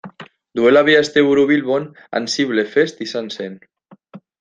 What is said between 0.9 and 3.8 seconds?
asteburu Bilbon AnsibleFest izan zen.